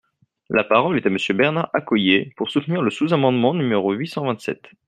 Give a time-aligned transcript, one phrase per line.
[0.49, 4.71] La parole est Monsieur Bernard Accoyer, pour soutenir le sous-amendement numéro huit cent vingt-sept.